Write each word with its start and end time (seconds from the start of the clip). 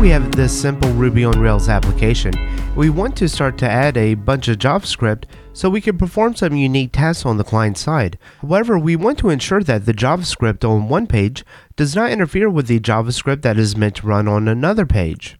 we 0.00 0.08
have 0.08 0.32
this 0.32 0.58
simple 0.58 0.90
Ruby 0.94 1.26
on 1.26 1.38
Rails 1.38 1.68
application. 1.68 2.32
We 2.74 2.88
want 2.88 3.14
to 3.18 3.28
start 3.28 3.58
to 3.58 3.68
add 3.68 3.98
a 3.98 4.14
bunch 4.14 4.48
of 4.48 4.56
JavaScript 4.56 5.24
so 5.52 5.68
we 5.68 5.82
can 5.82 5.98
perform 5.98 6.34
some 6.34 6.56
unique 6.56 6.92
tasks 6.92 7.26
on 7.26 7.36
the 7.36 7.44
client 7.44 7.76
side. 7.76 8.18
However, 8.40 8.78
we 8.78 8.96
want 8.96 9.18
to 9.18 9.28
ensure 9.28 9.62
that 9.62 9.84
the 9.84 9.92
JavaScript 9.92 10.66
on 10.66 10.88
one 10.88 11.06
page 11.06 11.44
does 11.76 11.94
not 11.94 12.10
interfere 12.10 12.48
with 12.48 12.66
the 12.66 12.80
JavaScript 12.80 13.42
that 13.42 13.58
is 13.58 13.76
meant 13.76 13.96
to 13.96 14.06
run 14.06 14.26
on 14.26 14.48
another 14.48 14.86
page. 14.86 15.38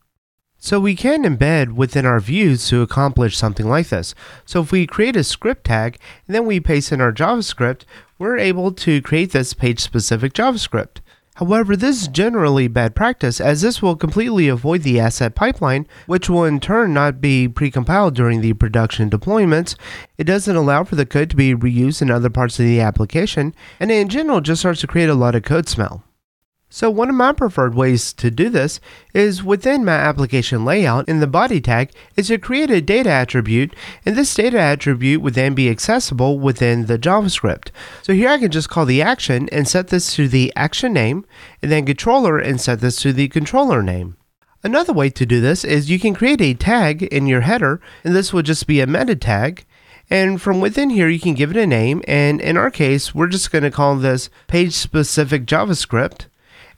So 0.59 0.79
we 0.79 0.95
can 0.95 1.23
embed 1.23 1.73
within 1.73 2.05
our 2.05 2.21
views 2.21 2.69
to 2.69 2.83
accomplish 2.83 3.39
something 3.39 3.67
like 3.67 3.89
this. 3.89 4.15
So 4.45 4.61
if 4.61 4.73
we 4.73 4.87
create 4.87 5.17
a 5.17 5.25
script 5.25 5.65
tag 5.65 5.99
and 6.27 6.35
then 6.35 6.45
we 6.45 6.61
paste 6.61 6.93
in 6.93 7.01
our 7.01 7.15
JavaScript, 7.15 7.85
we're 8.19 8.37
able 8.37 8.73
to 8.73 9.01
create 9.01 9.33
this 9.33 9.55
page 9.55 9.81
specific 9.81 10.35
JavaScript. 10.35 10.99
However, 11.41 11.75
this 11.75 12.03
is 12.03 12.09
generally 12.09 12.69
bad 12.69 12.95
practice 12.95 13.41
as 13.41 13.63
this 13.63 13.81
will 13.81 13.97
completely 13.97 14.49
avoid 14.49 14.83
the 14.83 15.01
asset 15.01 15.35
pipeline, 15.35 15.87
which 16.07 16.29
will 16.29 16.45
in 16.45 16.61
turn 16.61 16.93
not 16.93 17.23
be 17.23 17.49
precompiled 17.49 18.13
during 18.13 18.43
the 18.43 18.53
production 18.53 19.09
deployments. 19.09 19.75
It 20.19 20.25
doesn't 20.25 20.55
allow 20.55 20.85
for 20.85 20.97
the 20.97 21.07
code 21.07 21.31
to 21.31 21.37
be 21.37 21.55
reused 21.55 22.03
in 22.03 22.11
other 22.11 22.29
parts 22.29 22.59
of 22.59 22.67
the 22.67 22.81
application, 22.81 23.55
and 23.81 23.91
in 23.91 24.11
general 24.11 24.43
just 24.43 24.61
starts 24.61 24.83
to 24.83 24.87
create 24.87 25.09
a 25.09 25.15
lot 25.15 25.35
of 25.35 25.43
code 25.43 25.67
smell. 25.67 26.05
So 26.73 26.89
one 26.89 27.09
of 27.09 27.17
my 27.17 27.33
preferred 27.33 27.75
ways 27.75 28.13
to 28.13 28.31
do 28.31 28.49
this 28.49 28.79
is 29.13 29.43
within 29.43 29.85
my 29.85 29.97
application 29.97 30.65
layout 30.65 31.09
in 31.09 31.19
the 31.19 31.27
body 31.27 31.61
tag 31.61 31.91
is 32.15 32.29
to 32.29 32.39
create 32.39 32.71
a 32.71 32.81
data 32.81 33.11
attribute 33.11 33.75
and 34.07 34.15
this 34.15 34.33
data 34.33 34.61
attribute 34.61 35.21
would 35.21 35.35
then 35.35 35.55
be 35.55 35.69
accessible 35.69 36.39
within 36.39 36.87
the 36.87 36.97
JavaScript. 36.97 37.71
So 38.03 38.13
here 38.13 38.29
I 38.29 38.39
can 38.39 38.53
just 38.53 38.71
call 38.71 38.87
the 38.87 39.03
action 39.03 39.49
and 39.51 39.67
set 39.67 39.89
this 39.89 40.15
to 40.15 40.29
the 40.29 40.53
action 40.55 40.93
name 40.93 41.27
and 41.61 41.73
then 41.73 41.87
controller 41.87 42.39
and 42.39 42.61
set 42.61 42.79
this 42.79 43.03
to 43.03 43.13
the 43.13 43.27
controller 43.27 43.83
name. 43.83 44.17
Another 44.63 44.93
way 44.93 45.11
to 45.11 45.27
do 45.27 45.41
this 45.41 45.65
is 45.65 45.91
you 45.91 45.99
can 45.99 46.15
create 46.15 46.41
a 46.41 46.55
tag 46.55 47.03
in 47.03 47.27
your 47.27 47.41
header 47.41 47.81
and 48.05 48.15
this 48.15 48.33
would 48.33 48.47
just 48.47 48.69
be 48.69 48.81
a 48.81 48.87
meta 48.87 49.17
tag 49.17 49.67
and 50.09 50.43
from 50.43 50.61
within 50.61 50.91
here, 50.91 51.09
you 51.09 51.21
can 51.21 51.35
give 51.35 51.53
it 51.53 51.57
a 51.57 51.69
name. 51.69 52.03
And 52.09 52.41
in 52.41 52.57
our 52.57 52.69
case, 52.69 53.15
we're 53.15 53.29
just 53.29 53.53
going 53.53 53.63
to 53.63 53.71
call 53.71 53.95
this 53.95 54.29
page 54.49 54.73
specific 54.73 55.47
JavaScript 55.47 56.27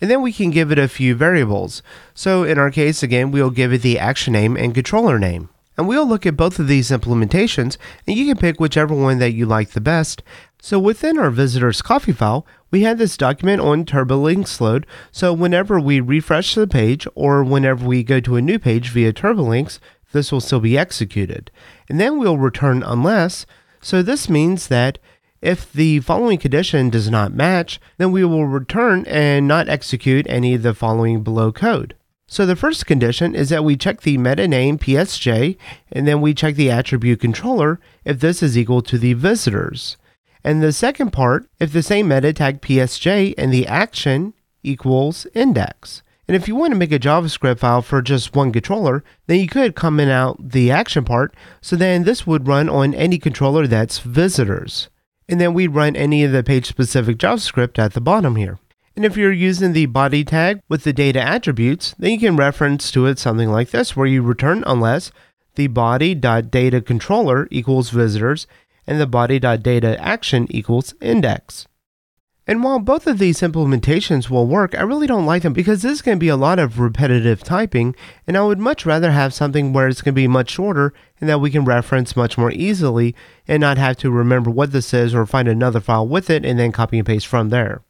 and 0.02 0.10
then 0.10 0.20
we 0.20 0.32
can 0.32 0.50
give 0.50 0.72
it 0.72 0.80
a 0.80 0.88
few 0.88 1.14
variables. 1.14 1.80
So 2.12 2.42
in 2.42 2.58
our 2.58 2.72
case, 2.72 3.04
again, 3.04 3.30
we'll 3.30 3.50
give 3.50 3.72
it 3.72 3.82
the 3.82 4.00
action 4.00 4.32
name 4.32 4.56
and 4.56 4.74
controller 4.74 5.16
name. 5.16 5.48
And 5.78 5.86
we'll 5.86 6.06
look 6.06 6.26
at 6.26 6.36
both 6.36 6.58
of 6.58 6.66
these 6.66 6.90
implementations, 6.90 7.76
and 8.06 8.18
you 8.18 8.26
can 8.26 8.36
pick 8.36 8.58
whichever 8.58 8.94
one 8.94 9.20
that 9.20 9.32
you 9.32 9.46
like 9.46 9.70
the 9.70 9.80
best. 9.80 10.22
So 10.60 10.78
within 10.78 11.18
our 11.18 11.30
visitors 11.30 11.80
coffee 11.80 12.12
file, 12.12 12.44
we 12.72 12.82
have 12.82 12.98
this 12.98 13.16
document 13.16 13.60
on 13.60 13.84
TurboLinks 13.84 14.60
load. 14.60 14.86
So 15.12 15.32
whenever 15.32 15.78
we 15.78 16.00
refresh 16.00 16.56
the 16.56 16.66
page 16.66 17.06
or 17.14 17.44
whenever 17.44 17.86
we 17.86 18.02
go 18.02 18.18
to 18.20 18.36
a 18.36 18.42
new 18.42 18.58
page 18.58 18.90
via 18.90 19.12
TurboLinks, 19.12 19.78
this 20.10 20.32
will 20.32 20.40
still 20.40 20.60
be 20.60 20.76
executed. 20.76 21.52
And 21.88 22.00
then 22.00 22.18
we'll 22.18 22.38
return 22.38 22.82
unless. 22.82 23.46
So 23.80 24.02
this 24.02 24.28
means 24.28 24.66
that 24.66 24.98
if 25.42 25.72
the 25.72 25.98
following 26.00 26.38
condition 26.38 26.88
does 26.88 27.10
not 27.10 27.34
match, 27.34 27.80
then 27.98 28.12
we 28.12 28.24
will 28.24 28.46
return 28.46 29.04
and 29.08 29.48
not 29.48 29.68
execute 29.68 30.24
any 30.28 30.54
of 30.54 30.62
the 30.62 30.72
following 30.72 31.24
below 31.24 31.50
code. 31.50 31.94
So 32.28 32.46
the 32.46 32.56
first 32.56 32.86
condition 32.86 33.34
is 33.34 33.48
that 33.50 33.64
we 33.64 33.76
check 33.76 34.00
the 34.02 34.16
meta 34.16 34.46
name 34.46 34.78
PSJ 34.78 35.56
and 35.90 36.06
then 36.06 36.20
we 36.20 36.32
check 36.32 36.54
the 36.54 36.70
attribute 36.70 37.20
controller 37.20 37.80
if 38.04 38.20
this 38.20 38.42
is 38.42 38.56
equal 38.56 38.82
to 38.82 38.96
the 38.96 39.14
visitors. 39.14 39.96
And 40.44 40.62
the 40.62 40.72
second 40.72 41.12
part, 41.12 41.46
if 41.58 41.72
the 41.72 41.82
same 41.82 42.08
meta 42.08 42.32
tag 42.32 42.62
PSJ 42.62 43.34
and 43.36 43.52
the 43.52 43.66
action 43.66 44.34
equals 44.62 45.26
index. 45.34 46.02
And 46.28 46.36
if 46.36 46.46
you 46.46 46.54
want 46.54 46.72
to 46.72 46.78
make 46.78 46.92
a 46.92 47.00
JavaScript 47.00 47.58
file 47.58 47.82
for 47.82 48.00
just 48.00 48.34
one 48.34 48.52
controller, 48.52 49.02
then 49.26 49.40
you 49.40 49.48
could 49.48 49.74
comment 49.74 50.10
out 50.10 50.36
the 50.38 50.70
action 50.70 51.04
part. 51.04 51.34
So 51.60 51.74
then 51.74 52.04
this 52.04 52.26
would 52.28 52.46
run 52.46 52.68
on 52.68 52.94
any 52.94 53.18
controller 53.18 53.66
that's 53.66 53.98
visitors 53.98 54.88
and 55.32 55.40
then 55.40 55.54
we 55.54 55.66
run 55.66 55.96
any 55.96 56.24
of 56.24 56.30
the 56.30 56.42
page 56.42 56.66
specific 56.66 57.16
JavaScript 57.16 57.78
at 57.78 57.94
the 57.94 58.02
bottom 58.02 58.36
here. 58.36 58.58
And 58.94 59.02
if 59.02 59.16
you're 59.16 59.32
using 59.32 59.72
the 59.72 59.86
body 59.86 60.24
tag 60.24 60.60
with 60.68 60.84
the 60.84 60.92
data 60.92 61.22
attributes, 61.22 61.94
then 61.98 62.10
you 62.10 62.18
can 62.18 62.36
reference 62.36 62.90
to 62.90 63.06
it 63.06 63.18
something 63.18 63.50
like 63.50 63.70
this, 63.70 63.96
where 63.96 64.06
you 64.06 64.20
return 64.20 64.62
unless 64.66 65.10
the 65.54 65.68
body.data 65.68 66.82
controller 66.82 67.48
equals 67.50 67.88
visitors 67.88 68.46
and 68.86 69.00
the 69.00 69.06
body.data 69.06 69.98
action 69.98 70.46
equals 70.50 70.92
index. 71.00 71.66
And 72.44 72.64
while 72.64 72.80
both 72.80 73.06
of 73.06 73.18
these 73.18 73.40
implementations 73.40 74.28
will 74.28 74.48
work, 74.48 74.74
I 74.74 74.82
really 74.82 75.06
don't 75.06 75.26
like 75.26 75.42
them 75.42 75.52
because 75.52 75.82
this 75.82 75.92
is 75.92 76.02
going 76.02 76.18
to 76.18 76.20
be 76.20 76.28
a 76.28 76.36
lot 76.36 76.58
of 76.58 76.80
repetitive 76.80 77.44
typing, 77.44 77.94
and 78.26 78.36
I 78.36 78.42
would 78.42 78.58
much 78.58 78.84
rather 78.84 79.12
have 79.12 79.32
something 79.32 79.72
where 79.72 79.86
it's 79.86 80.02
going 80.02 80.14
to 80.14 80.20
be 80.20 80.26
much 80.26 80.50
shorter 80.50 80.92
and 81.20 81.30
that 81.30 81.40
we 81.40 81.52
can 81.52 81.64
reference 81.64 82.16
much 82.16 82.36
more 82.36 82.50
easily 82.50 83.14
and 83.46 83.60
not 83.60 83.78
have 83.78 83.96
to 83.98 84.10
remember 84.10 84.50
what 84.50 84.72
this 84.72 84.92
is 84.92 85.14
or 85.14 85.24
find 85.24 85.46
another 85.46 85.78
file 85.78 86.06
with 86.06 86.30
it 86.30 86.44
and 86.44 86.58
then 86.58 86.72
copy 86.72 86.98
and 86.98 87.06
paste 87.06 87.28
from 87.28 87.50
there. 87.50 87.82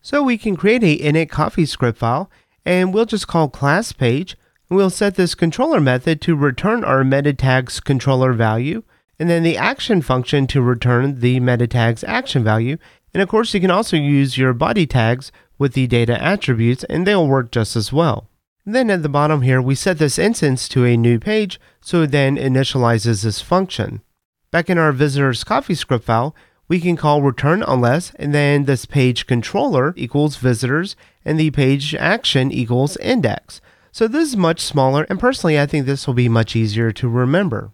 So 0.00 0.22
we 0.22 0.38
can 0.38 0.56
create 0.56 0.82
a 0.82 0.98
init 0.98 1.28
coffee 1.28 1.66
script 1.66 1.98
file 1.98 2.30
and 2.64 2.94
we'll 2.94 3.04
just 3.04 3.28
call 3.28 3.50
class 3.50 3.92
page 3.92 4.34
and 4.70 4.78
we'll 4.78 4.88
set 4.88 5.16
this 5.16 5.34
controller 5.34 5.80
method 5.80 6.22
to 6.22 6.34
return 6.34 6.84
our 6.84 7.04
meta 7.04 7.34
tags 7.34 7.80
controller 7.80 8.32
value 8.32 8.82
and 9.18 9.28
then 9.28 9.42
the 9.42 9.58
action 9.58 10.00
function 10.00 10.46
to 10.46 10.62
return 10.62 11.20
the 11.20 11.38
meta 11.38 11.66
tags 11.66 12.02
action 12.04 12.42
value 12.42 12.78
and 13.12 13.22
of 13.22 13.28
course, 13.28 13.52
you 13.54 13.60
can 13.60 13.70
also 13.70 13.96
use 13.96 14.38
your 14.38 14.52
body 14.52 14.86
tags 14.86 15.32
with 15.58 15.74
the 15.74 15.86
data 15.86 16.22
attributes 16.22 16.84
and 16.84 17.06
they'll 17.06 17.26
work 17.26 17.50
just 17.50 17.76
as 17.76 17.92
well. 17.92 18.28
Then 18.64 18.90
at 18.90 19.02
the 19.02 19.08
bottom 19.08 19.42
here, 19.42 19.60
we 19.60 19.74
set 19.74 19.98
this 19.98 20.18
instance 20.18 20.68
to 20.68 20.84
a 20.84 20.96
new 20.96 21.18
page, 21.18 21.58
so 21.80 22.02
it 22.02 22.10
then 22.10 22.36
initializes 22.36 23.24
this 23.24 23.40
function. 23.40 24.02
Back 24.50 24.68
in 24.68 24.78
our 24.78 24.92
visitors 24.92 25.44
coffee 25.44 25.74
script 25.74 26.04
file, 26.04 26.34
we 26.68 26.78
can 26.78 26.96
call 26.96 27.20
return 27.20 27.64
unless 27.66 28.12
and 28.14 28.32
then 28.32 28.64
this 28.64 28.86
page 28.86 29.26
controller 29.26 29.92
equals 29.96 30.36
visitors 30.36 30.94
and 31.24 31.38
the 31.38 31.50
page 31.50 31.96
action 31.96 32.52
equals 32.52 32.96
index. 32.98 33.60
So 33.90 34.06
this 34.06 34.28
is 34.28 34.36
much 34.36 34.60
smaller 34.60 35.04
and 35.10 35.18
personally 35.18 35.58
I 35.58 35.66
think 35.66 35.84
this 35.84 36.06
will 36.06 36.14
be 36.14 36.28
much 36.28 36.54
easier 36.54 36.92
to 36.92 37.08
remember. 37.08 37.72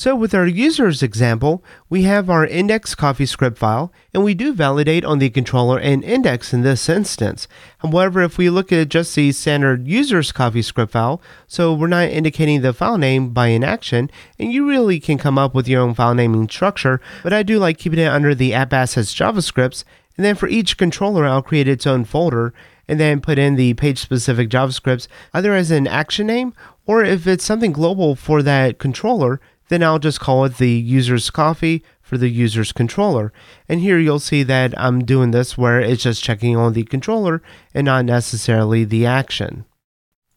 So 0.00 0.16
with 0.16 0.32
our 0.32 0.46
users 0.46 1.02
example, 1.02 1.62
we 1.90 2.04
have 2.04 2.30
our 2.30 2.46
index 2.46 2.94
coffee 2.94 3.26
script 3.26 3.58
file, 3.58 3.92
and 4.14 4.24
we 4.24 4.32
do 4.32 4.54
validate 4.54 5.04
on 5.04 5.18
the 5.18 5.28
controller 5.28 5.78
and 5.78 6.02
index 6.02 6.54
in 6.54 6.62
this 6.62 6.88
instance. 6.88 7.46
However, 7.80 8.22
if 8.22 8.38
we 8.38 8.48
look 8.48 8.72
at 8.72 8.88
just 8.88 9.14
the 9.14 9.30
standard 9.32 9.86
users 9.86 10.32
coffee 10.32 10.62
script 10.62 10.92
file, 10.92 11.20
so 11.46 11.74
we're 11.74 11.86
not 11.86 12.08
indicating 12.08 12.62
the 12.62 12.72
file 12.72 12.96
name 12.96 13.34
by 13.34 13.48
an 13.48 13.62
action, 13.62 14.10
and 14.38 14.50
you 14.50 14.66
really 14.66 15.00
can 15.00 15.18
come 15.18 15.36
up 15.36 15.54
with 15.54 15.68
your 15.68 15.82
own 15.82 15.92
file 15.92 16.14
naming 16.14 16.48
structure, 16.48 16.98
but 17.22 17.34
I 17.34 17.42
do 17.42 17.58
like 17.58 17.76
keeping 17.76 17.98
it 17.98 18.06
under 18.06 18.34
the 18.34 18.54
app 18.54 18.72
assets 18.72 19.14
JavaScripts, 19.14 19.84
and 20.16 20.24
then 20.24 20.34
for 20.34 20.48
each 20.48 20.78
controller, 20.78 21.26
I'll 21.26 21.42
create 21.42 21.68
its 21.68 21.86
own 21.86 22.06
folder 22.06 22.54
and 22.88 22.98
then 22.98 23.20
put 23.20 23.38
in 23.38 23.56
the 23.56 23.74
page 23.74 23.98
specific 23.98 24.48
JavaScripts 24.48 25.08
either 25.34 25.52
as 25.52 25.70
an 25.70 25.86
action 25.86 26.26
name 26.26 26.54
or 26.86 27.04
if 27.04 27.26
it's 27.26 27.44
something 27.44 27.72
global 27.72 28.14
for 28.14 28.42
that 28.42 28.78
controller, 28.78 29.42
then 29.70 29.84
I'll 29.84 30.00
just 30.00 30.18
call 30.18 30.44
it 30.44 30.58
the 30.58 30.68
user's 30.68 31.30
coffee 31.30 31.84
for 32.02 32.18
the 32.18 32.28
user's 32.28 32.72
controller. 32.72 33.32
And 33.68 33.80
here 33.80 34.00
you'll 34.00 34.18
see 34.18 34.42
that 34.42 34.78
I'm 34.78 35.04
doing 35.04 35.30
this 35.30 35.56
where 35.56 35.80
it's 35.80 36.02
just 36.02 36.24
checking 36.24 36.56
on 36.56 36.72
the 36.72 36.82
controller 36.82 37.40
and 37.72 37.84
not 37.84 38.04
necessarily 38.04 38.84
the 38.84 39.06
action. 39.06 39.64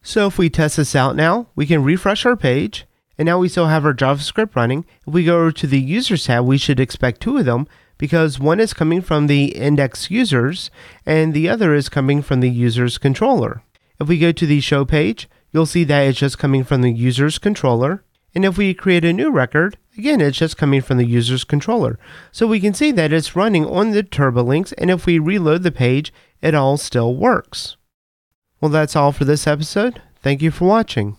So 0.04 0.28
if 0.28 0.38
we 0.38 0.52
test 0.52 0.78
this 0.78 0.96
out 0.96 1.16
now, 1.16 1.48
we 1.56 1.66
can 1.66 1.84
refresh 1.84 2.28
our 2.28 2.36
page 2.36 2.86
and 3.18 3.26
now 3.26 3.40
we 3.40 3.50
still 3.50 3.68
have 3.68 3.86
our 3.86 3.94
JavaScript 3.94 4.56
running. 4.56 4.86
If 5.08 5.14
we 5.16 5.26
go 5.26 5.50
to 5.50 5.68
the 5.68 5.82
users 5.82 6.26
tab, 6.26 6.46
we 6.46 6.60
should 6.60 6.80
expect 6.80 7.20
two 7.20 7.38
of 7.38 7.46
them 7.46 7.68
because 7.98 8.40
one 8.40 8.60
is 8.60 8.74
coming 8.74 9.02
from 9.02 9.26
the 9.26 9.46
index 9.56 10.12
users 10.12 10.70
and 11.08 11.34
the 11.34 11.50
other 11.50 11.74
is 11.74 11.90
coming 11.90 12.22
from 12.22 12.40
the 12.40 12.52
user's 12.52 13.00
controller. 13.00 13.64
If 14.00 14.08
we 14.08 14.20
go 14.20 14.32
to 14.32 14.46
the 14.46 14.62
show 14.62 14.86
page, 14.86 15.28
you'll 15.52 15.66
see 15.66 15.86
that 15.86 16.02
it's 16.02 16.20
just 16.20 16.38
coming 16.38 16.64
from 16.64 16.82
the 16.82 16.92
user's 16.92 17.40
controller. 17.40 18.04
And 18.36 18.46
if 18.46 18.58
we 18.58 18.74
create 18.74 19.06
a 19.06 19.14
new 19.14 19.30
record, 19.30 19.78
again, 19.98 20.22
it's 20.22 20.38
just 20.38 20.58
coming 20.58 20.82
from 20.82 20.98
the 20.98 21.06
user's 21.06 21.44
controller. 21.44 22.00
So 22.32 22.48
we 22.48 22.60
can 22.60 22.74
see 22.74 22.92
that 22.92 23.14
it's 23.14 23.36
running 23.36 23.66
on 23.66 23.92
the 23.92 24.04
TurboLinks, 24.04 24.74
and 24.78 24.90
if 24.90 25.06
we 25.06 25.20
reload 25.20 25.64
the 25.64 25.72
page, 25.72 26.12
it 26.42 26.56
all 26.56 26.78
still 26.78 27.16
works. 27.16 27.78
Well, 28.60 28.72
that's 28.72 28.96
all 28.96 29.12
for 29.12 29.26
this 29.26 29.46
episode. 29.46 30.02
Thank 30.22 30.42
you 30.42 30.50
for 30.50 30.66
watching. 30.66 31.18